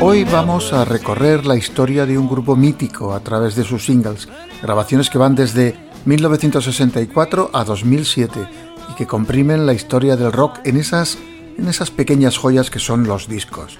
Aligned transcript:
Hoy 0.00 0.24
vamos 0.24 0.72
a 0.72 0.84
recorrer 0.84 1.44
la 1.44 1.56
historia 1.56 2.06
de 2.06 2.16
un 2.16 2.28
grupo 2.28 2.56
mítico 2.56 3.12
a 3.12 3.20
través 3.20 3.54
de 3.54 3.64
sus 3.64 3.84
singles, 3.84 4.28
grabaciones 4.62 5.10
que 5.10 5.18
van 5.18 5.34
desde 5.34 5.76
1964 6.06 7.50
a 7.52 7.64
2007 7.64 8.48
y 8.90 8.94
que 8.94 9.06
comprimen 9.06 9.66
la 9.66 9.74
historia 9.74 10.16
del 10.16 10.32
rock 10.32 10.60
en 10.64 10.78
esas, 10.78 11.18
en 11.58 11.68
esas 11.68 11.90
pequeñas 11.90 12.38
joyas 12.38 12.70
que 12.70 12.78
son 12.78 13.06
los 13.06 13.28
discos. 13.28 13.78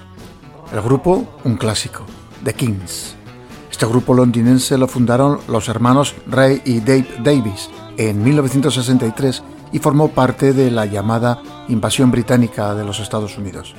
El 0.72 0.82
grupo, 0.82 1.26
un 1.44 1.56
clásico, 1.56 2.04
The 2.44 2.52
Kings. 2.52 3.14
Este 3.70 3.86
grupo 3.86 4.12
londinense 4.12 4.76
lo 4.76 4.86
fundaron 4.86 5.40
los 5.48 5.68
hermanos 5.68 6.14
Ray 6.26 6.60
y 6.66 6.80
Dave 6.80 7.08
Davis 7.24 7.70
en 7.96 8.22
1963 8.22 9.42
y 9.72 9.78
formó 9.78 10.08
parte 10.08 10.52
de 10.52 10.70
la 10.70 10.84
llamada 10.84 11.40
invasión 11.68 12.10
británica 12.10 12.74
de 12.74 12.84
los 12.84 13.00
Estados 13.00 13.38
Unidos. 13.38 13.74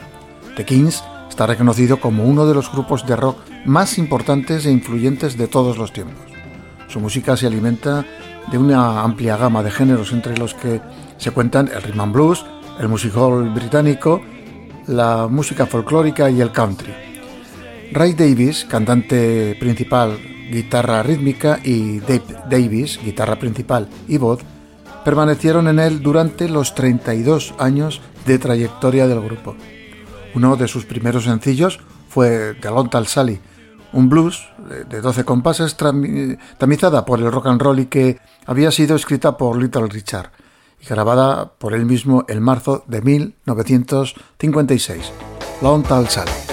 The 0.58 0.66
Kings 0.66 1.04
está 1.42 1.54
reconocido 1.54 2.00
como 2.00 2.26
uno 2.26 2.46
de 2.46 2.54
los 2.54 2.72
grupos 2.72 3.08
de 3.08 3.16
rock 3.16 3.40
más 3.66 3.98
importantes 3.98 4.68
e 4.68 4.72
influyentes 4.72 5.40
de 5.40 5.48
todos 5.48 5.76
los 5.76 5.92
tiempos. 5.92 6.24
Su 6.88 7.00
música 7.00 7.36
se 7.36 7.48
alimenta 7.48 8.06
de 8.52 8.60
una 8.60 9.02
amplia 9.02 9.38
gama 9.38 9.64
de 9.64 9.72
géneros 9.72 10.14
entre 10.14 10.38
los 10.38 10.54
que 10.54 10.82
se 11.18 11.32
cuentan 11.32 11.68
el 11.74 11.82
rhythm 11.82 12.02
and 12.02 12.14
blues, 12.14 12.46
el 12.80 12.90
music 12.90 13.18
hall 13.18 13.50
británico, 13.50 14.22
la 14.86 15.28
música 15.28 15.66
folclórica 15.66 16.30
y 16.30 16.42
el 16.42 16.52
country. 16.52 16.94
Ray 17.92 18.14
Davis, 18.14 18.64
cantante 18.66 19.58
principal, 19.60 20.20
guitarra 20.52 21.02
rítmica, 21.02 21.60
y 21.64 22.02
Dave 22.02 22.36
Davis, 22.52 23.00
guitarra 23.04 23.40
principal 23.40 23.90
y 24.08 24.20
voz, 24.20 24.42
permanecieron 25.04 25.68
en 25.70 25.80
él 25.80 26.04
durante 26.04 26.48
los 26.48 26.76
32 26.76 27.56
años 27.58 28.00
de 28.28 28.38
trayectoria 28.38 29.08
del 29.08 29.22
grupo. 29.22 29.56
Uno 30.34 30.56
de 30.56 30.68
sus 30.68 30.86
primeros 30.86 31.26
sencillos 31.26 31.80
fue 32.10 32.56
Tall 32.62 33.08
Sally, 33.08 33.40
un 33.94 34.10
blues 34.10 34.50
de 34.90 35.02
12 35.02 35.24
compases 35.26 35.76
tamizada 36.58 37.06
por 37.06 37.20
el 37.20 37.32
rock 37.32 37.46
and 37.48 37.62
roll 37.62 37.80
y 37.80 37.86
que 37.88 38.20
había 38.46 38.72
sido 38.72 38.96
escrita 38.96 39.36
por 39.38 39.62
Little 39.62 39.88
Richard 39.88 40.32
y 40.80 40.86
grabada 40.86 41.52
por 41.58 41.74
él 41.74 41.86
mismo 41.86 42.24
en 42.28 42.42
marzo 42.42 42.86
de 42.88 43.02
1956. 43.02 45.12
Long 45.62 45.84
Tall 45.84 46.08
Sally. 46.08 46.51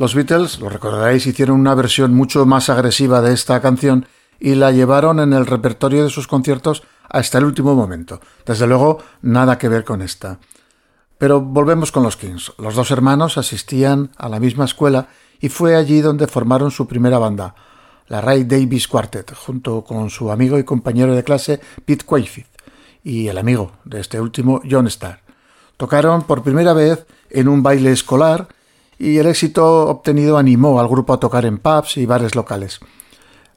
Los 0.00 0.14
Beatles, 0.14 0.60
lo 0.60 0.70
recordaréis, 0.70 1.26
hicieron 1.26 1.60
una 1.60 1.74
versión 1.74 2.14
mucho 2.14 2.46
más 2.46 2.70
agresiva 2.70 3.20
de 3.20 3.34
esta 3.34 3.60
canción 3.60 4.06
y 4.38 4.54
la 4.54 4.72
llevaron 4.72 5.20
en 5.20 5.34
el 5.34 5.44
repertorio 5.44 6.02
de 6.02 6.08
sus 6.08 6.26
conciertos 6.26 6.84
hasta 7.06 7.36
el 7.36 7.44
último 7.44 7.74
momento. 7.74 8.18
Desde 8.46 8.66
luego, 8.66 9.02
nada 9.20 9.58
que 9.58 9.68
ver 9.68 9.84
con 9.84 10.00
esta. 10.00 10.38
Pero 11.18 11.42
volvemos 11.42 11.92
con 11.92 12.02
los 12.02 12.16
Kings. 12.16 12.54
Los 12.56 12.76
dos 12.76 12.90
hermanos 12.90 13.36
asistían 13.36 14.10
a 14.16 14.30
la 14.30 14.40
misma 14.40 14.64
escuela 14.64 15.08
y 15.38 15.50
fue 15.50 15.76
allí 15.76 16.00
donde 16.00 16.26
formaron 16.26 16.70
su 16.70 16.88
primera 16.88 17.18
banda, 17.18 17.54
la 18.08 18.22
Ray 18.22 18.44
Davis 18.44 18.88
Quartet, 18.88 19.34
junto 19.34 19.84
con 19.84 20.08
su 20.08 20.30
amigo 20.30 20.58
y 20.58 20.64
compañero 20.64 21.14
de 21.14 21.24
clase 21.24 21.60
Pete 21.84 22.06
Quayfield. 22.06 22.48
y 23.04 23.28
el 23.28 23.36
amigo 23.36 23.72
de 23.84 24.00
este 24.00 24.18
último, 24.18 24.62
John 24.64 24.86
Starr. 24.86 25.20
Tocaron 25.76 26.22
por 26.22 26.42
primera 26.42 26.72
vez 26.72 27.06
en 27.28 27.48
un 27.48 27.62
baile 27.62 27.92
escolar 27.92 28.48
y 29.00 29.16
el 29.16 29.26
éxito 29.26 29.88
obtenido 29.88 30.36
animó 30.36 30.78
al 30.78 30.86
grupo 30.86 31.14
a 31.14 31.18
tocar 31.18 31.46
en 31.46 31.56
pubs 31.56 31.96
y 31.96 32.04
bares 32.04 32.34
locales. 32.34 32.80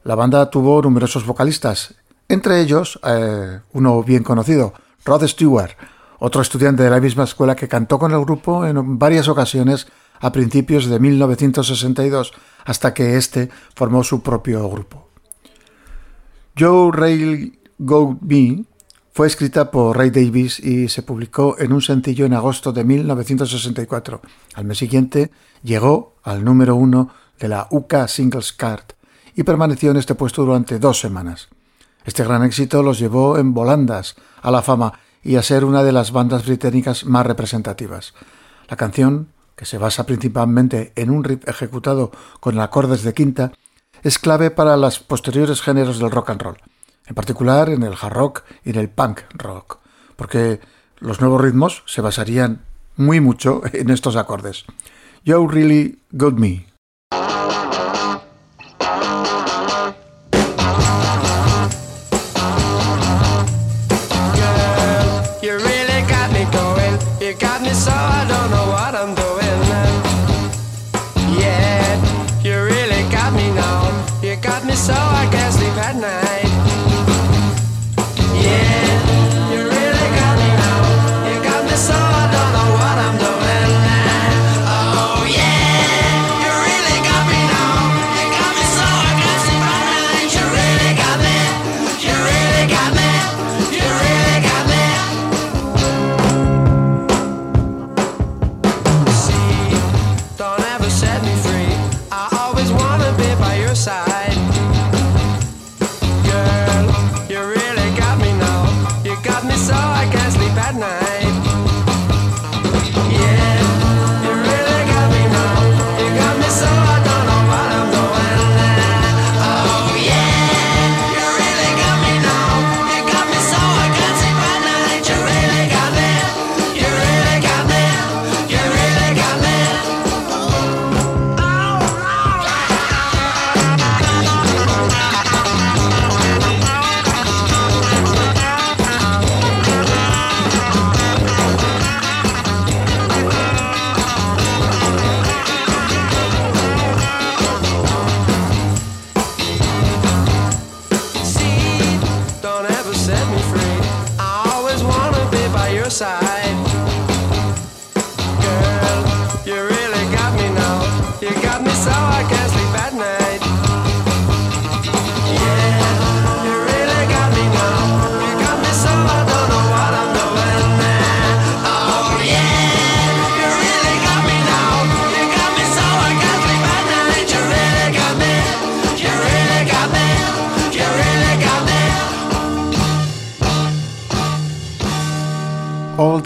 La 0.02 0.14
banda 0.14 0.48
tuvo 0.48 0.80
numerosos 0.80 1.26
vocalistas, 1.26 1.94
entre 2.30 2.62
ellos 2.62 2.98
eh, 3.06 3.60
uno 3.74 4.02
bien 4.02 4.22
conocido, 4.22 4.72
Rod 5.04 5.26
Stewart, 5.26 5.72
otro 6.18 6.40
estudiante 6.40 6.82
de 6.82 6.88
la 6.88 6.98
misma 6.98 7.24
escuela 7.24 7.54
que 7.54 7.68
cantó 7.68 7.98
con 7.98 8.12
el 8.12 8.24
grupo 8.24 8.64
en 8.64 8.98
varias 8.98 9.28
ocasiones 9.28 9.86
a 10.18 10.32
principios 10.32 10.86
de 10.86 10.98
1962 10.98 12.32
hasta 12.64 12.94
que 12.94 13.18
éste 13.18 13.50
formó 13.74 14.02
su 14.02 14.22
propio 14.22 14.66
grupo. 14.70 15.08
Joe 16.58 16.90
Ray 16.90 17.60
Go 17.76 18.16
Me 18.22 18.64
fue 19.14 19.28
escrita 19.28 19.70
por 19.70 19.96
Ray 19.96 20.10
Davis 20.10 20.58
y 20.58 20.88
se 20.88 21.02
publicó 21.02 21.54
en 21.60 21.72
un 21.72 21.80
sencillo 21.80 22.26
en 22.26 22.34
agosto 22.34 22.72
de 22.72 22.82
1964. 22.82 24.20
Al 24.54 24.64
mes 24.64 24.78
siguiente 24.78 25.30
llegó 25.62 26.16
al 26.24 26.44
número 26.44 26.74
uno 26.74 27.10
de 27.38 27.46
la 27.46 27.68
UK 27.70 28.08
Singles 28.08 28.52
Card 28.52 28.82
y 29.36 29.44
permaneció 29.44 29.92
en 29.92 29.98
este 29.98 30.16
puesto 30.16 30.44
durante 30.44 30.80
dos 30.80 30.98
semanas. 30.98 31.48
Este 32.04 32.24
gran 32.24 32.42
éxito 32.42 32.82
los 32.82 32.98
llevó 32.98 33.38
en 33.38 33.54
volandas 33.54 34.16
a 34.42 34.50
la 34.50 34.62
fama 34.62 34.98
y 35.22 35.36
a 35.36 35.44
ser 35.44 35.64
una 35.64 35.84
de 35.84 35.92
las 35.92 36.10
bandas 36.10 36.44
británicas 36.44 37.04
más 37.04 37.24
representativas. 37.24 38.14
La 38.68 38.76
canción, 38.76 39.28
que 39.54 39.64
se 39.64 39.78
basa 39.78 40.06
principalmente 40.06 40.92
en 40.96 41.10
un 41.10 41.22
riff 41.22 41.46
ejecutado 41.46 42.10
con 42.40 42.58
acordes 42.58 43.04
de 43.04 43.14
quinta, 43.14 43.52
es 44.02 44.18
clave 44.18 44.50
para 44.50 44.76
los 44.76 44.98
posteriores 44.98 45.62
géneros 45.62 46.00
del 46.00 46.10
rock 46.10 46.30
and 46.30 46.42
roll 46.42 46.56
en 47.06 47.14
particular 47.14 47.68
en 47.68 47.82
el 47.82 47.94
hard 48.00 48.12
rock 48.12 48.42
y 48.64 48.70
en 48.70 48.76
el 48.76 48.88
punk 48.88 49.20
rock, 49.34 49.78
porque 50.16 50.60
los 50.98 51.20
nuevos 51.20 51.40
ritmos 51.40 51.82
se 51.86 52.00
basarían 52.00 52.62
muy 52.96 53.20
mucho 53.20 53.62
en 53.72 53.90
estos 53.90 54.16
acordes. 54.16 54.64
You 55.24 55.48
really 55.48 55.98
got 56.12 56.34
me. 56.34 56.66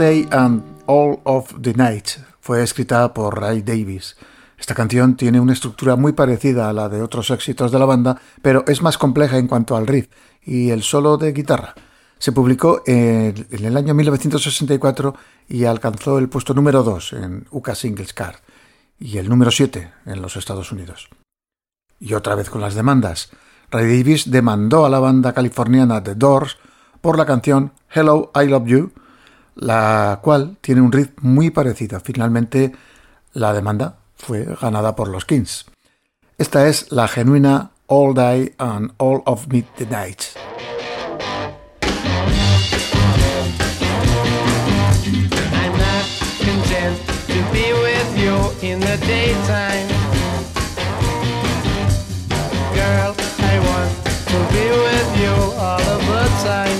Day 0.08 0.26
and 0.31 0.62
All 0.87 1.20
of 1.25 1.52
the 1.60 1.75
Night 1.75 2.08
fue 2.40 2.62
escrita 2.62 3.12
por 3.12 3.38
Ray 3.38 3.60
Davis. 3.60 4.16
Esta 4.58 4.75
canción 4.75 5.16
tiene 5.16 5.38
una 5.38 5.52
estructura 5.52 5.96
muy 5.96 6.12
parecida 6.12 6.70
a 6.70 6.72
la 6.72 6.88
de 6.88 7.02
otros 7.02 7.31
éxitos 7.31 7.70
de 7.70 7.78
la 7.78 7.84
banda, 7.84 8.19
pero 8.40 8.64
es 8.66 8.81
más 8.81 8.96
compleja 8.96 9.37
en 9.37 9.46
cuanto 9.46 9.76
al 9.76 9.87
riff 9.87 10.08
y 10.43 10.70
el 10.70 10.82
solo 10.82 11.19
de 11.19 11.34
guitarra. 11.34 11.75
Se 12.16 12.32
publicó 12.32 12.82
en, 12.87 13.49
el 13.50 13.76
año 13.76 13.93
1964 13.93 15.14
y 15.46 15.65
alcanzó 15.65 16.19
el 16.19 16.31
puesto 16.31 16.55
número 16.55 16.82
2 16.82 17.12
en 17.12 17.46
UK 17.50 17.74
Singles 17.74 18.15
Card 18.15 18.36
y 18.98 19.19
el 19.19 19.29
número 19.29 19.50
7 19.50 19.93
en 20.06 20.22
los 20.22 20.36
Estados 20.36 20.72
Unidos. 20.72 21.10
Y 22.00 22.15
otra 22.15 22.34
vez 22.34 22.48
con 22.48 22.62
las 22.62 22.74
demandas. 22.74 23.29
Ray 23.70 23.98
Davis 23.98 24.31
demandó 24.31 24.86
a 24.86 24.88
la 24.88 25.00
banda 25.00 25.34
californiana 25.34 26.03
The 26.03 26.15
Doors 26.15 26.56
por 27.03 27.19
la 27.19 27.27
canción 27.27 27.72
Hello, 27.91 28.32
I 28.34 28.46
Love 28.46 28.67
You, 28.67 28.93
la 29.58 30.20
cual 30.22 30.56
tiene 30.60 30.81
un 30.81 30.93
ritmo 30.93 31.31
muy 31.31 31.50
parecido. 31.50 32.00
Finalmente, 32.00 32.72
la 33.32 33.53
demanda 33.53 33.98
fue 34.17 34.46
ganada 34.60 34.96
por 34.96 35.08
los 35.08 35.24
Kings. 35.24 35.67
Esta 36.38 36.69
es 36.69 36.91
la 36.93 37.08
genuina 37.08 37.72
All 37.88 38.15
Day 38.15 38.55
and 38.58 38.93
All 38.98 39.22
of 39.27 39.46
with 47.82 48.19
you 48.19 48.36
in 48.62 48.81
the 48.81 48.96
daytime. 49.06 49.88
Girl, 52.74 53.15
I 53.38 53.58
want 53.69 53.93
to 54.31 54.38
be 54.53 54.65
with 54.86 55.10
you 55.22 55.34
all 55.58 55.98
the 55.98 56.29
time. 56.44 56.78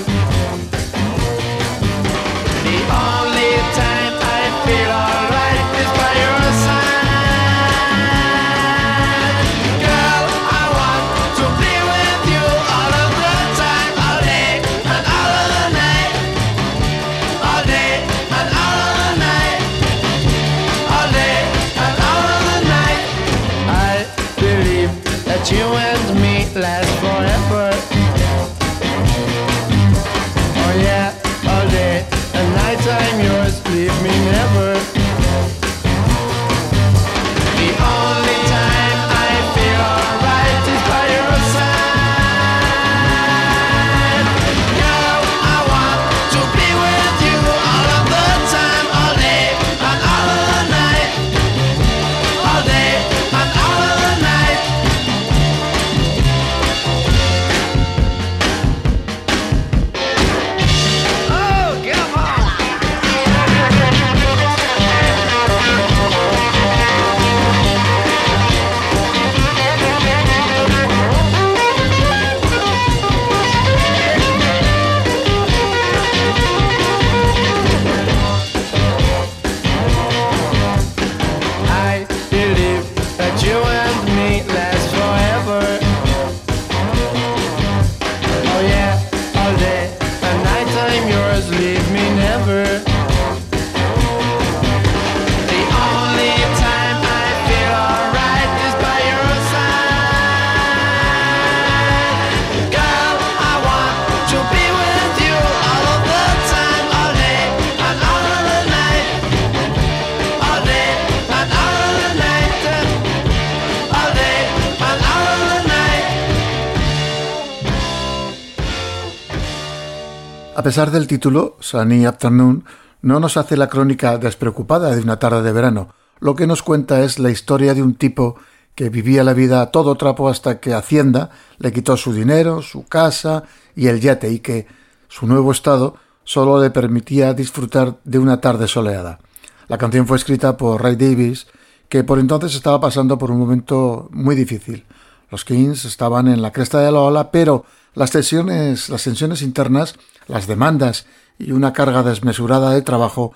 Pesar 120.69 120.91
del 120.91 121.07
título, 121.07 121.57
Sunny 121.61 122.05
Afternoon 122.05 122.63
no 123.01 123.21
nos 123.21 123.39
hace 123.39 123.57
la 123.57 123.71
crónica 123.71 124.19
despreocupada 124.19 124.95
de 124.95 125.01
una 125.01 125.19
tarde 125.19 125.41
de 125.41 125.51
verano. 125.51 125.95
Lo 126.21 126.37
que 126.37 126.47
nos 126.47 126.63
cuenta 126.63 127.01
es 127.01 127.19
la 127.19 127.31
historia 127.31 127.73
de 127.73 127.83
un 127.83 127.95
tipo 127.95 128.37
que 128.75 128.91
vivía 128.91 129.25
la 129.25 129.33
vida 129.33 129.63
a 129.63 129.71
todo 129.71 129.95
trapo 129.95 130.29
hasta 130.29 130.61
que 130.61 130.75
Hacienda 130.75 131.31
le 131.57 131.73
quitó 131.73 131.97
su 131.97 132.13
dinero, 132.13 132.61
su 132.61 132.85
casa 132.85 133.45
y 133.75 133.87
el 133.87 134.03
yate 134.03 134.31
y 134.31 134.41
que 134.41 134.67
su 135.09 135.27
nuevo 135.27 135.53
estado 135.53 135.97
solo 136.25 136.61
le 136.61 136.69
permitía 136.69 137.33
disfrutar 137.33 137.97
de 138.05 138.19
una 138.19 138.43
tarde 138.43 138.69
soleada. 138.69 139.21
La 139.69 139.79
canción 139.79 140.07
fue 140.07 140.19
escrita 140.19 140.59
por 140.59 140.83
Ray 140.83 140.97
Davis, 140.97 141.47
que 141.89 142.05
por 142.05 142.19
entonces 142.19 142.55
estaba 142.55 142.79
pasando 142.79 143.17
por 143.17 143.31
un 143.31 143.39
momento 143.39 144.11
muy 144.13 144.37
difícil. 144.37 144.85
Los 145.31 145.47
Kings 145.47 145.87
estaban 145.87 146.29
en 146.29 146.43
la 146.43 146.53
cresta 146.53 146.81
de 146.81 146.93
la 146.93 147.01
ola, 147.01 147.31
pero 147.31 147.65
las 147.95 148.11
tensiones, 148.11 148.91
las 148.91 149.03
tensiones 149.03 149.41
internas 149.41 149.95
las 150.29 150.47
demandas 150.47 151.07
y 151.39 151.53
una 151.53 151.73
carga 151.73 152.03
desmesurada 152.03 152.71
de 152.71 152.83
trabajo 152.83 153.33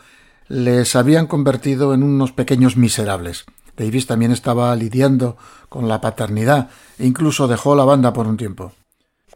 les 0.49 0.97
habían 0.97 1.27
convertido 1.27 1.95
en 1.95 2.03
unos 2.03 2.33
pequeños 2.33 2.77
miserables. 2.77 3.45
Davis 3.77 4.07
también 4.07 4.33
estaba 4.33 4.75
lidiando 4.77 5.37
con 5.69 5.89
la 5.89 6.01
paternidad 6.01 6.69
e 6.99 7.07
incluso 7.07 7.49
dejó 7.49 7.75
la 7.75 7.85
banda 7.85 8.13
por 8.13 8.27
un 8.27 8.37
tiempo. 8.37 8.73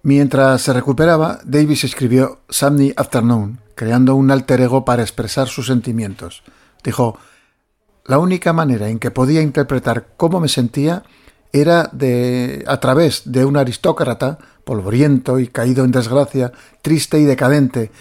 Mientras 0.02 0.62
se 0.62 0.72
recuperaba, 0.72 1.40
Davis 1.44 1.84
escribió 1.84 2.40
Sunday 2.48 2.92
Afternoon, 2.96 3.60
creando 3.75 4.14
un 4.14 4.30
alter 4.30 4.60
ego 4.60 4.84
para 4.84 5.02
expresar 5.02 5.48
sus 5.48 5.66
sentimientos. 5.66 6.42
Dijo, 6.84 7.18
la 8.04 8.18
única 8.18 8.52
manera 8.52 8.88
en 8.88 8.98
que 8.98 9.10
podía 9.10 9.42
interpretar 9.42 10.08
cómo 10.16 10.38
me 10.38 10.48
sentía 10.48 11.02
era 11.52 11.88
de 11.92 12.62
a 12.66 12.78
través 12.78 13.22
de 13.25 13.44
un 13.44 13.56
aristócrata 13.56 14.38
polvoriento 14.66 15.38
y 15.38 15.46
caído 15.46 15.85
en 15.85 15.92
desgracia, 15.92 16.50
triste 16.82 17.20
y 17.20 17.25
decadente, 17.25 17.92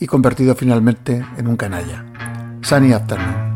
y 0.00 0.06
convertido 0.06 0.54
finalmente 0.54 1.22
en 1.36 1.46
un 1.46 1.56
canalla. 1.56 2.06
Sunny 2.62 2.94
Afternoon. 2.94 3.55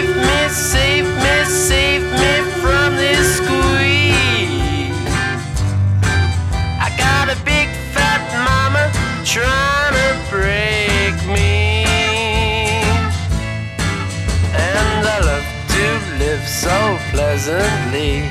pleasantly. 17.11 18.23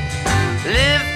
Live 0.65 1.10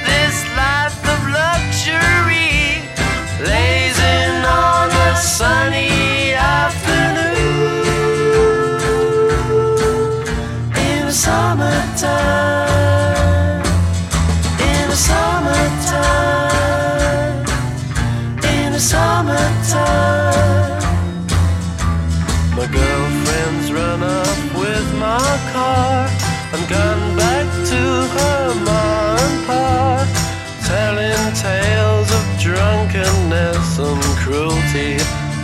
and 33.78 34.02
cruelty. 34.18 34.96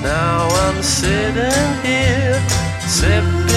Now 0.03 0.49
I'm 0.49 0.83
sitting 0.83 1.85
here, 1.85 2.41
sipping 2.87 3.50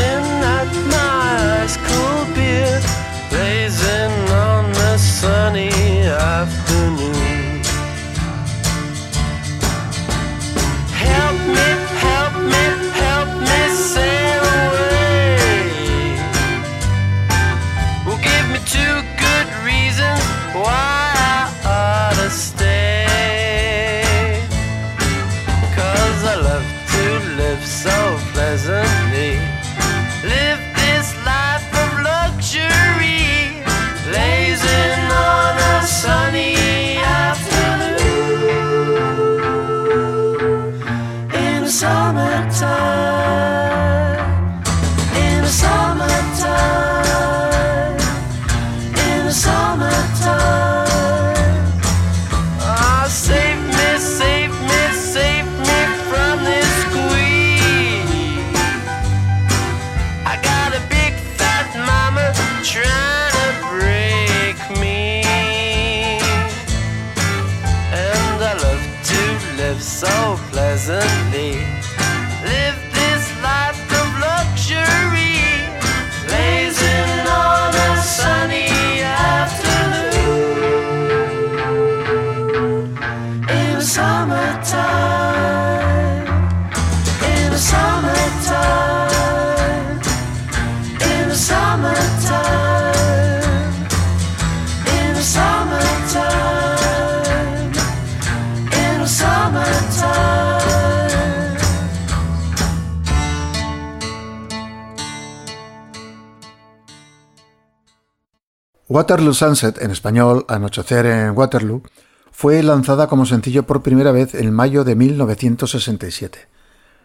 Waterloo 109.03 109.33
Sunset, 109.33 109.81
en 109.81 109.91
español 109.91 110.45
Anochecer 110.47 111.05
en 111.05 111.31
Waterloo, 111.31 111.83
fue 112.31 112.63
lanzada 112.63 113.07
como 113.07 113.25
sencillo 113.25 113.63
por 113.63 113.83
primera 113.83 114.13
vez 114.13 114.33
en 114.33 114.53
mayo 114.53 114.85
de 114.85 114.95
1967. 114.95 116.47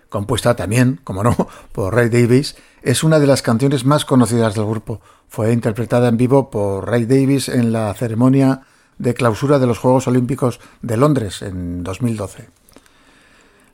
Compuesta 0.08 0.54
también, 0.54 1.00
como 1.02 1.24
no, 1.24 1.36
por 1.72 1.96
Ray 1.96 2.08
Davis, 2.08 2.54
es 2.82 3.02
una 3.02 3.18
de 3.18 3.26
las 3.26 3.42
canciones 3.42 3.84
más 3.84 4.04
conocidas 4.04 4.54
del 4.54 4.66
grupo. 4.66 5.00
Fue 5.28 5.52
interpretada 5.52 6.06
en 6.06 6.16
vivo 6.16 6.50
por 6.50 6.88
Ray 6.88 7.04
Davis 7.04 7.48
en 7.48 7.72
la 7.72 7.92
ceremonia 7.94 8.62
de 8.98 9.14
clausura 9.14 9.58
de 9.58 9.66
los 9.66 9.78
Juegos 9.78 10.06
Olímpicos 10.06 10.60
de 10.82 10.98
Londres 10.98 11.42
en 11.42 11.82
2012. 11.82 12.48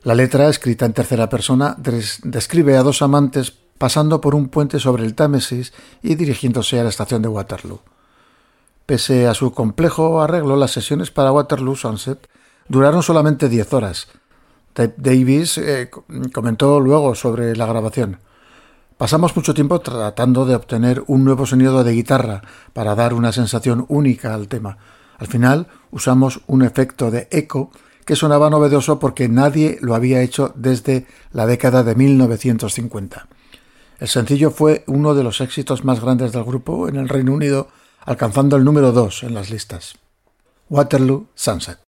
La 0.01 0.15
letra, 0.15 0.49
escrita 0.49 0.87
en 0.87 0.93
tercera 0.93 1.29
persona, 1.29 1.77
describe 1.77 2.75
a 2.75 2.81
dos 2.81 3.03
amantes 3.03 3.51
pasando 3.77 4.19
por 4.19 4.33
un 4.33 4.49
puente 4.49 4.79
sobre 4.79 5.03
el 5.03 5.13
Támesis 5.13 5.73
y 6.01 6.15
dirigiéndose 6.15 6.79
a 6.79 6.83
la 6.83 6.89
estación 6.89 7.21
de 7.21 7.27
Waterloo. 7.27 7.81
Pese 8.85 9.27
a 9.27 9.33
su 9.33 9.51
complejo 9.51 10.21
arreglo, 10.21 10.55
las 10.55 10.71
sesiones 10.71 11.09
para 11.09 11.31
Waterloo 11.31 11.75
Sunset 11.75 12.29
duraron 12.67 13.01
solamente 13.01 13.49
diez 13.49 13.73
horas. 13.73 14.07
Davis 14.97 15.57
eh, 15.57 15.89
comentó 16.33 16.79
luego 16.79 17.15
sobre 17.15 17.55
la 17.55 17.65
grabación. 17.65 18.19
Pasamos 18.97 19.35
mucho 19.35 19.53
tiempo 19.53 19.79
tratando 19.79 20.45
de 20.45 20.55
obtener 20.55 21.03
un 21.07 21.23
nuevo 21.25 21.45
sonido 21.45 21.83
de 21.83 21.93
guitarra 21.93 22.41
para 22.73 22.93
dar 22.93 23.13
una 23.13 23.31
sensación 23.31 23.85
única 23.89 24.33
al 24.33 24.47
tema. 24.47 24.77
Al 25.17 25.27
final 25.27 25.67
usamos 25.91 26.41
un 26.47 26.61
efecto 26.61 27.09
de 27.09 27.27
eco 27.31 27.71
que 28.05 28.15
sonaba 28.15 28.49
novedoso 28.49 28.99
porque 28.99 29.27
nadie 29.27 29.79
lo 29.81 29.95
había 29.95 30.21
hecho 30.21 30.53
desde 30.55 31.07
la 31.31 31.47
década 31.47 31.83
de 31.83 31.95
1950. 31.95 33.27
El 33.99 34.07
sencillo 34.07 34.51
fue 34.51 34.83
uno 34.87 35.15
de 35.15 35.23
los 35.23 35.41
éxitos 35.41 35.83
más 35.83 36.01
grandes 36.01 36.31
del 36.33 36.43
grupo 36.43 36.87
en 36.87 36.97
el 36.97 37.09
Reino 37.09 37.33
Unido, 37.33 37.69
alcanzando 38.05 38.55
el 38.55 38.63
número 38.63 38.91
2 38.91 39.23
en 39.23 39.33
las 39.33 39.49
listas. 39.49 39.95
Waterloo 40.69 41.27
Sunset. 41.35 41.84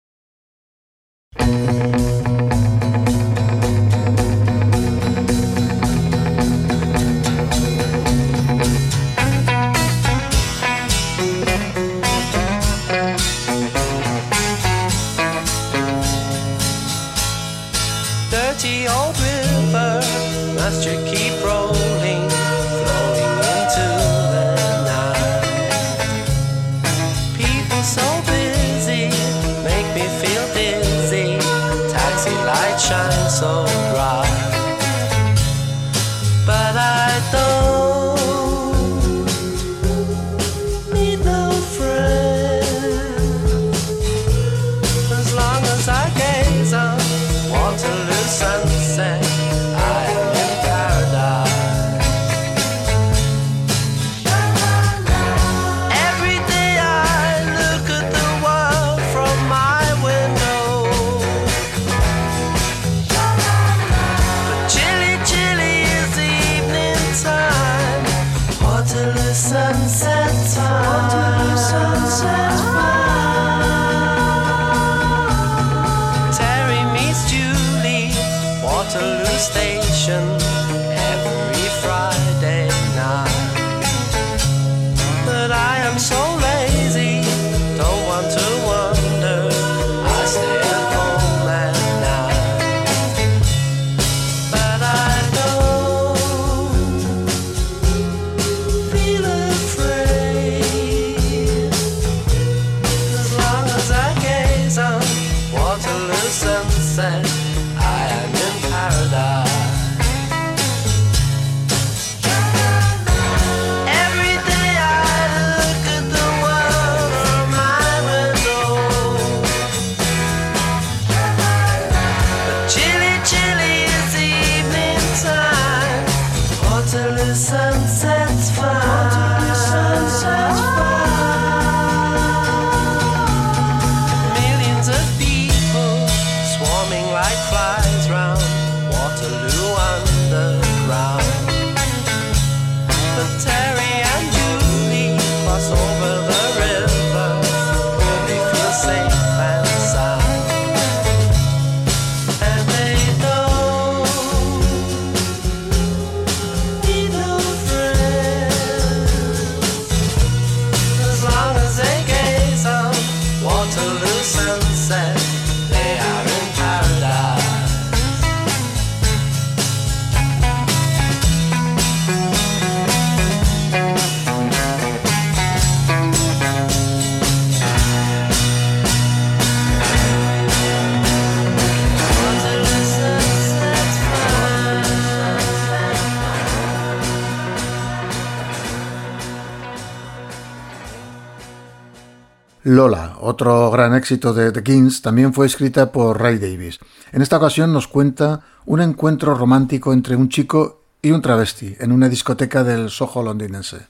Lola, 192.68 193.16
otro 193.20 193.70
gran 193.70 193.94
éxito 193.94 194.34
de 194.34 194.50
The 194.50 194.64
Kings, 194.64 195.00
también 195.00 195.32
fue 195.32 195.46
escrita 195.46 195.92
por 195.92 196.20
Ray 196.20 196.38
Davis. 196.38 196.80
En 197.12 197.22
esta 197.22 197.36
ocasión 197.36 197.72
nos 197.72 197.86
cuenta 197.86 198.40
un 198.64 198.80
encuentro 198.80 199.36
romántico 199.36 199.92
entre 199.92 200.16
un 200.16 200.28
chico 200.28 200.82
y 201.00 201.12
un 201.12 201.22
travesti 201.22 201.76
en 201.78 201.92
una 201.92 202.08
discoteca 202.08 202.64
del 202.64 202.90
Soho 202.90 203.22
londinense. 203.22 203.86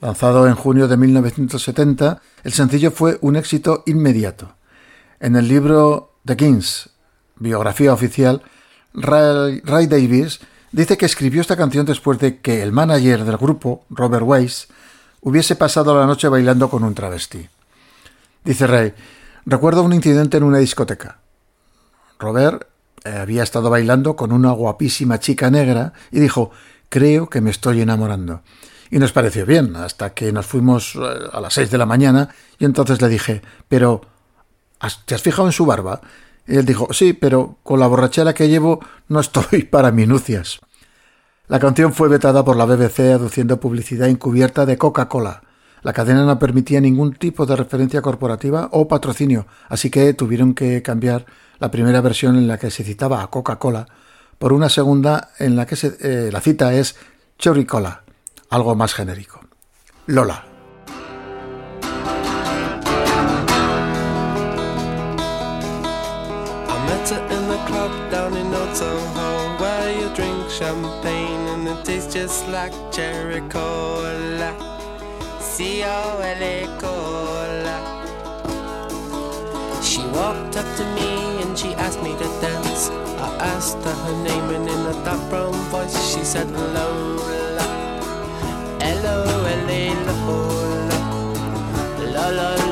Lanzado 0.00 0.46
en 0.46 0.54
junio 0.54 0.88
de 0.88 0.96
1970, 0.96 2.22
el 2.42 2.52
sencillo 2.54 2.90
fue 2.90 3.18
un 3.20 3.36
éxito 3.36 3.82
inmediato. 3.84 4.54
En 5.20 5.36
el 5.36 5.46
libro 5.46 6.14
The 6.24 6.38
Kings, 6.38 6.88
biografía 7.36 7.92
oficial, 7.92 8.40
Ray, 8.94 9.60
Ray 9.62 9.88
Davis 9.88 10.40
dice 10.72 10.96
que 10.96 11.04
escribió 11.04 11.42
esta 11.42 11.58
canción 11.58 11.84
después 11.84 12.18
de 12.18 12.40
que 12.40 12.62
el 12.62 12.72
manager 12.72 13.26
del 13.26 13.36
grupo, 13.36 13.84
Robert 13.90 14.24
Weiss, 14.26 14.68
hubiese 15.20 15.54
pasado 15.54 15.94
la 15.94 16.06
noche 16.06 16.28
bailando 16.28 16.70
con 16.70 16.82
un 16.82 16.94
travesti. 16.94 17.50
Dice 18.44 18.66
Ray, 18.66 18.92
recuerdo 19.46 19.82
un 19.82 19.94
incidente 19.94 20.36
en 20.36 20.42
una 20.42 20.58
discoteca. 20.58 21.20
Robert 22.18 22.66
eh, 23.02 23.16
había 23.16 23.42
estado 23.42 23.70
bailando 23.70 24.16
con 24.16 24.32
una 24.32 24.52
guapísima 24.52 25.18
chica 25.18 25.50
negra 25.50 25.94
y 26.10 26.20
dijo, 26.20 26.50
creo 26.90 27.30
que 27.30 27.40
me 27.40 27.50
estoy 27.50 27.80
enamorando. 27.80 28.42
Y 28.90 28.98
nos 28.98 29.12
pareció 29.12 29.46
bien, 29.46 29.74
hasta 29.76 30.12
que 30.12 30.30
nos 30.30 30.44
fuimos 30.44 30.94
eh, 30.94 31.00
a 31.32 31.40
las 31.40 31.54
seis 31.54 31.70
de 31.70 31.78
la 31.78 31.86
mañana 31.86 32.28
y 32.58 32.66
entonces 32.66 33.00
le 33.00 33.08
dije, 33.08 33.40
pero 33.66 34.02
¿te 35.06 35.14
has 35.14 35.22
fijado 35.22 35.48
en 35.48 35.52
su 35.52 35.64
barba? 35.64 36.02
Y 36.46 36.56
él 36.56 36.66
dijo, 36.66 36.92
sí, 36.92 37.14
pero 37.14 37.56
con 37.62 37.80
la 37.80 37.86
borrachera 37.86 38.34
que 38.34 38.48
llevo 38.48 38.80
no 39.08 39.20
estoy 39.20 39.62
para 39.70 39.90
minucias. 39.90 40.60
La 41.48 41.58
canción 41.58 41.94
fue 41.94 42.08
vetada 42.08 42.44
por 42.44 42.56
la 42.56 42.66
BBC 42.66 43.14
aduciendo 43.14 43.58
publicidad 43.58 44.08
encubierta 44.08 44.66
de 44.66 44.76
Coca-Cola. 44.76 45.42
La 45.84 45.92
cadena 45.92 46.24
no 46.24 46.38
permitía 46.38 46.80
ningún 46.80 47.12
tipo 47.12 47.44
de 47.44 47.56
referencia 47.56 48.00
corporativa 48.00 48.70
o 48.72 48.88
patrocinio, 48.88 49.46
así 49.68 49.90
que 49.90 50.14
tuvieron 50.14 50.54
que 50.54 50.80
cambiar 50.80 51.26
la 51.58 51.70
primera 51.70 52.00
versión 52.00 52.36
en 52.36 52.48
la 52.48 52.58
que 52.58 52.70
se 52.70 52.84
citaba 52.84 53.22
a 53.22 53.26
Coca-Cola 53.26 53.86
por 54.38 54.54
una 54.54 54.70
segunda 54.70 55.28
en 55.38 55.56
la 55.56 55.66
que 55.66 55.76
eh, 56.00 56.30
la 56.32 56.40
cita 56.40 56.72
es 56.72 56.96
Cherry 57.38 57.66
Cola, 57.66 58.02
algo 58.48 58.74
más 58.74 58.94
genérico. 58.94 59.40
Lola. 60.06 60.46
Cola. 76.80 77.78
She 79.82 80.00
walked 80.08 80.56
up 80.56 80.66
to 80.76 80.84
me 80.96 81.42
and 81.42 81.56
she 81.56 81.68
asked 81.74 82.02
me 82.02 82.12
to 82.14 82.24
dance. 82.40 82.90
I 83.20 83.36
asked 83.54 83.78
her 83.84 83.94
her 83.94 84.24
name 84.24 84.50
and 84.50 84.68
in 84.68 84.86
a 84.86 85.04
dark 85.04 85.20
brown 85.30 85.52
voice 85.70 85.94
she 86.12 86.24
said 86.24 86.50
Lola. 86.50 87.66
L-O-L-A 88.80 89.94
Lola. 90.06 90.54
La 92.12 92.63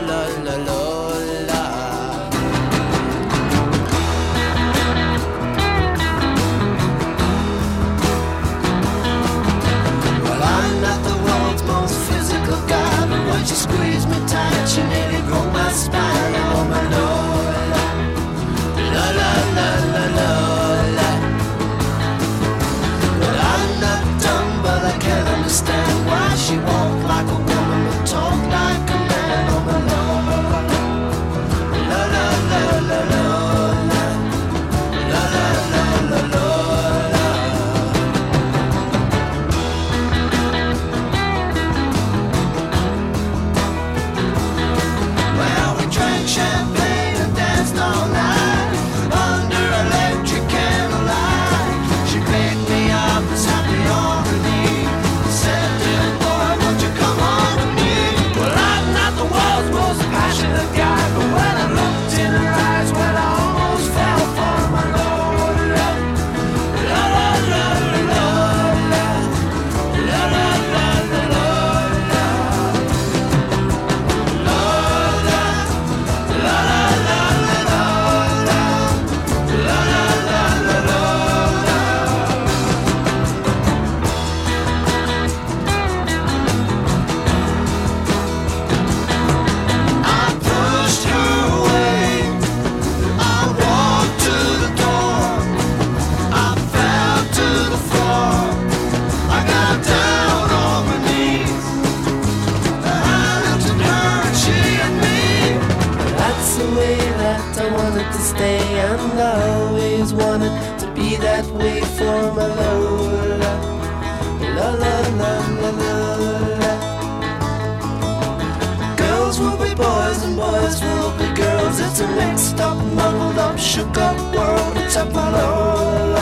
boys 120.12 120.24
and 120.24 120.36
boys 120.36 120.82
will 120.82 121.10
be 121.18 121.32
girls. 121.34 121.80
It's 121.80 122.00
a 122.00 122.08
mixed 122.08 122.60
up, 122.60 122.76
muddled 122.94 123.38
up, 123.38 123.58
shook 123.58 123.96
up 123.96 124.16
world. 124.34 124.76
It's 124.76 124.96
a 124.96 125.04
la 125.04 125.28
la 125.28 126.12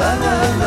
la. 0.00 0.57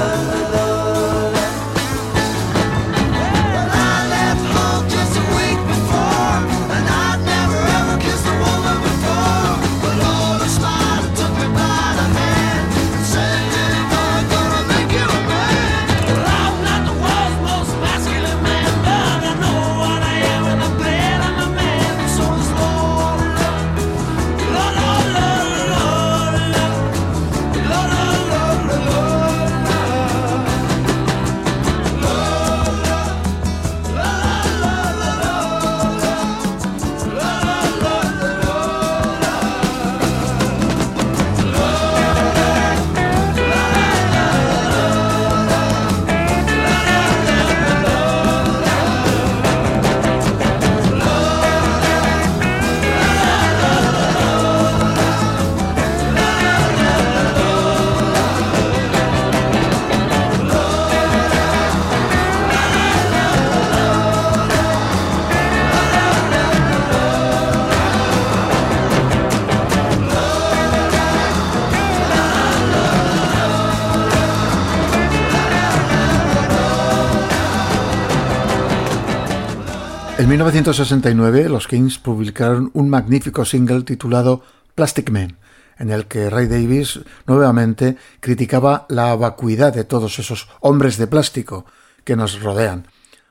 1969 80.32 81.50
los 81.50 81.68
Kings 81.68 82.00
publicaron 82.00 82.72
un 82.74 82.88
magnífico 82.88 83.44
single 83.44 83.84
titulado 83.84 84.42
Plastic 84.76 85.10
Man, 85.10 85.38
en 85.78 85.90
el 85.92 86.06
que 86.06 86.30
Ray 86.30 86.48
Davis 86.48 87.02
nuevamente 87.28 87.98
criticaba 88.22 88.86
la 88.88 89.14
vacuidad 89.18 89.74
de 89.74 89.84
todos 89.84 90.20
esos 90.20 90.48
hombres 90.62 90.96
de 90.96 91.08
plástico 91.08 91.66
que 92.06 92.16
nos 92.16 92.42
rodean. 92.42 92.88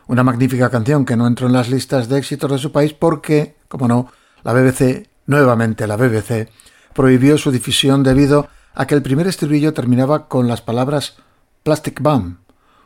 Una 0.09 0.25
magnífica 0.25 0.69
canción 0.69 1.07
que 1.07 1.17
no 1.17 1.27
entró 1.27 1.47
en 1.47 1.55
las 1.55 1.71
listas 1.71 2.11
de 2.11 2.19
éxitos 2.19 2.51
de 2.51 2.59
su 2.59 2.71
país 2.71 2.93
porque, 2.93 3.57
como 3.69 3.89
no, 3.89 4.13
la 4.43 4.53
BBC, 4.53 5.09
nuevamente 5.25 5.87
la 5.87 5.97
BBC, 5.97 6.51
prohibió 6.93 7.39
su 7.39 7.51
difusión 7.51 8.03
debido 8.03 8.51
a 8.75 8.87
que 8.87 8.95
el 8.95 9.01
primer 9.01 9.27
estribillo 9.27 9.73
terminaba 9.73 10.29
con 10.29 10.49
las 10.49 10.61
palabras 10.61 11.17
Plastic 11.63 12.03
Bomb, 12.03 12.37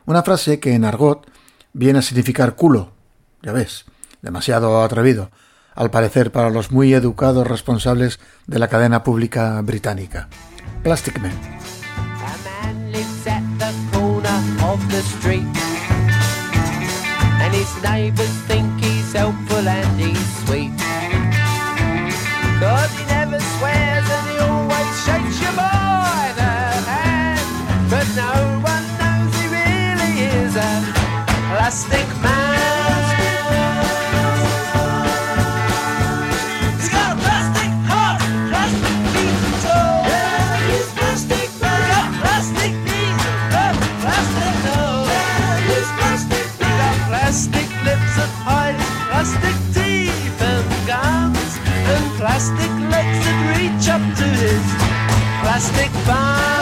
una 0.05 0.23
frase 0.23 0.61
que 0.61 0.73
en 0.73 0.85
argot 0.85 1.29
viene 1.73 1.99
a 1.99 2.01
significar 2.01 2.55
culo, 2.55 2.93
ya 3.41 3.51
ves, 3.51 3.83
demasiado 4.25 4.83
atrevido, 4.83 5.29
al 5.75 5.91
parecer 5.91 6.31
para 6.31 6.49
los 6.49 6.71
muy 6.71 6.93
educados 6.93 7.47
responsables 7.47 8.19
de 8.47 8.59
la 8.59 8.67
cadena 8.67 9.03
pública 9.03 9.61
británica. 9.61 10.27
Plastic 10.83 11.17
Man. 11.19 11.31
Plastic 55.55 55.89
plastic 56.03 56.54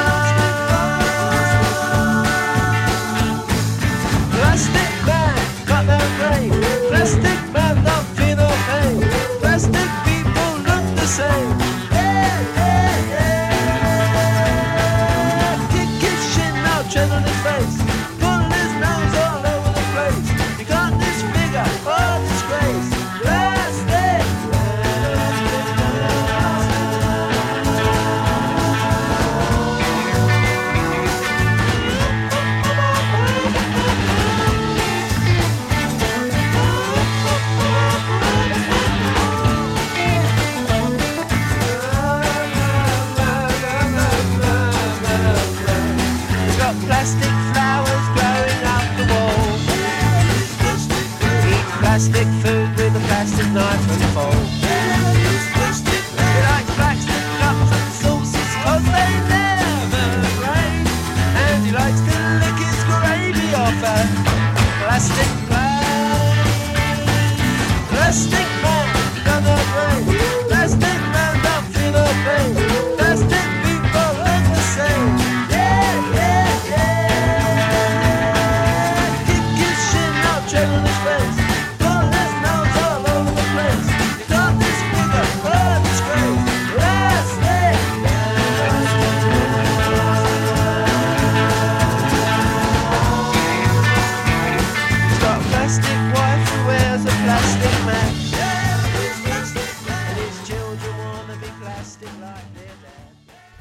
stay. 68.14 68.43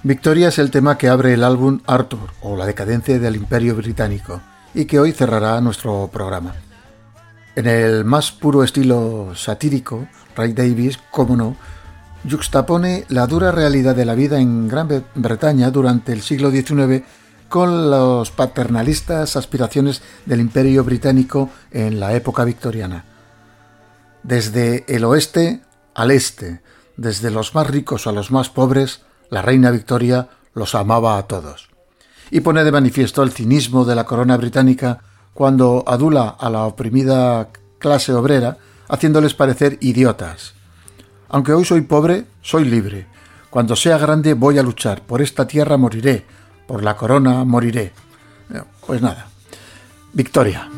Victoria 0.05 0.49
es 0.49 0.59
el 0.59 0.73
tema 0.73 0.99
que 0.99 1.09
abre 1.09 1.33
el 1.35 1.45
álbum 1.45 1.81
Arthur 1.87 2.31
o 2.41 2.57
la 2.57 2.67
decadencia 2.67 3.21
del 3.21 3.37
Imperio 3.37 3.77
Británico 3.77 4.41
y 4.75 4.87
que 4.87 4.99
hoy 4.99 5.13
cerrará 5.13 5.61
nuestro 5.61 6.11
programa. 6.13 6.57
En 7.55 7.67
el 7.69 8.05
más 8.05 8.33
puro 8.33 8.65
estilo 8.65 9.33
satírico, 9.37 10.09
Ray 10.35 10.55
Davis, 10.55 10.99
como 11.13 11.37
no, 11.37 11.57
juxtapone 12.29 13.05
la 13.11 13.29
dura 13.29 13.53
realidad 13.53 13.95
de 13.95 14.05
la 14.05 14.17
vida 14.17 14.41
en 14.41 14.67
Gran 14.67 14.89
Bretaña 15.15 15.71
durante 15.71 16.13
el 16.13 16.23
siglo 16.23 16.51
XIX 16.51 17.05
con 17.49 17.89
las 17.89 18.33
paternalistas 18.33 19.37
aspiraciones 19.37 20.03
del 20.27 20.41
Imperio 20.41 20.83
Británico 20.83 21.49
en 21.71 22.01
la 22.01 22.13
época 22.15 22.43
victoriana. 22.43 23.05
Desde 24.25 24.85
el 24.89 25.05
oeste 25.05 25.63
al 25.95 26.11
este, 26.11 26.61
desde 26.97 27.31
los 27.31 27.55
más 27.55 27.69
ricos 27.69 28.09
a 28.09 28.13
los 28.13 28.33
más 28.33 28.49
pobres, 28.49 29.03
la 29.33 29.41
reina 29.41 29.71
Victoria 29.71 30.29
los 30.53 30.75
amaba 30.75 31.17
a 31.17 31.23
todos. 31.23 31.71
Y 32.31 32.41
pone 32.41 32.65
de 32.65 32.71
manifiesto 32.71 33.23
el 33.23 33.33
cinismo 33.33 33.87
de 33.87 33.95
la 33.95 34.05
corona 34.05 34.37
británica 34.37 35.01
cuando 35.33 35.85
adula 35.87 36.37
a 36.39 36.51
la 36.51 36.65
oprimida 36.65 37.49
clase 37.79 38.13
obrera, 38.13 38.59
haciéndoles 38.89 39.33
parecer 39.33 39.79
idiotas. 39.81 40.53
Aunque 41.31 41.55
hoy 41.55 41.65
soy 41.65 41.81
pobre, 41.81 42.27
soy 42.43 42.67
libre. 42.67 43.07
Cuando 43.49 43.75
sea 43.75 43.97
grande 43.97 44.35
voy 44.35 44.59
a 44.59 44.63
luchar. 44.63 45.01
Por 45.01 45.23
esta 45.23 45.47
tierra 45.47 45.79
moriré. 45.79 46.27
Por 46.67 46.83
la 46.83 46.95
corona 46.95 47.43
moriré. 47.45 47.95
Pues 48.87 49.01
nada. 49.01 49.29
Victoria. 50.13 50.69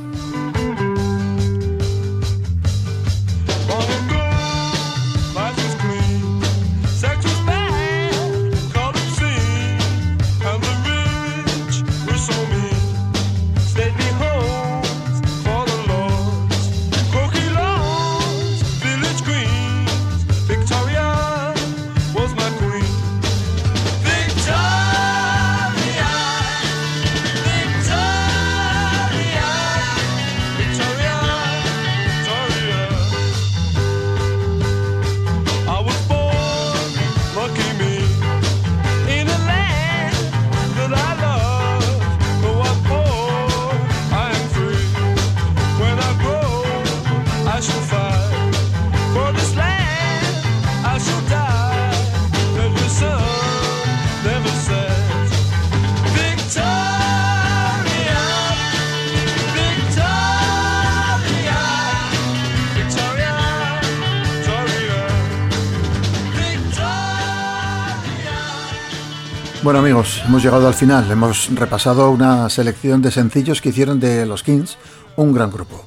Hemos 70.35 70.43
llegado 70.43 70.67
al 70.67 70.75
final. 70.75 71.09
Hemos 71.13 71.49
repasado 71.55 72.11
una 72.11 72.51
selección 72.51 73.01
de 73.01 73.13
sencillos 73.13 73.61
que 73.61 73.69
hicieron 73.69 74.01
de 74.01 74.27
los 74.27 74.43
Kings 74.43 74.79
un 75.15 75.33
gran 75.33 75.49
grupo. 75.49 75.87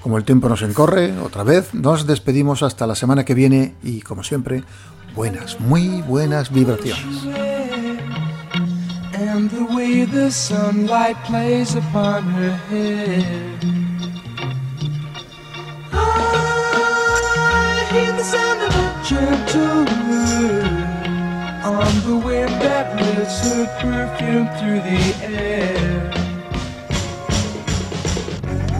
Como 0.00 0.16
el 0.16 0.24
tiempo 0.24 0.48
nos 0.48 0.62
encorre, 0.62 1.12
otra 1.18 1.42
vez 1.42 1.74
nos 1.74 2.06
despedimos 2.06 2.62
hasta 2.62 2.86
la 2.86 2.94
semana 2.94 3.26
que 3.26 3.34
viene 3.34 3.74
y 3.82 4.00
como 4.00 4.22
siempre, 4.22 4.64
buenas, 5.14 5.60
muy 5.60 6.00
buenas 6.00 6.50
vibraciones. 6.50 7.26
Perfume 23.90 24.48
through 24.58 24.80
the 24.80 25.02
air. 25.22 26.10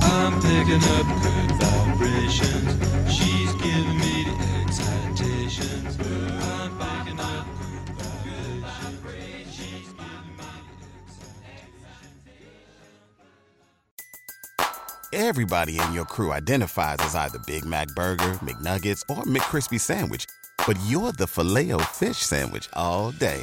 I'm 0.02 0.34
picking 0.42 0.82
up 0.96 1.06
good 1.22 1.50
vibrations. 1.62 2.72
She's 3.14 3.52
giving 3.54 3.98
me 4.04 4.24
the 4.28 4.36
excitations. 4.62 5.96
I'm 6.42 6.72
picking 6.78 7.20
up 7.20 7.46
Everybody 15.12 15.78
in 15.80 15.92
your 15.92 16.04
crew 16.04 16.32
identifies 16.32 16.98
as 17.00 17.14
either 17.14 17.38
Big 17.46 17.64
Mac 17.64 17.88
Burger, 17.94 18.32
McNuggets, 18.44 19.02
or 19.08 19.22
McCrispy 19.24 19.80
Sandwich. 19.80 20.26
But 20.66 20.76
you're 20.86 21.12
the 21.12 21.26
Filet-O-Fish 21.26 22.18
Sandwich 22.18 22.68
all 22.74 23.12
day. 23.12 23.42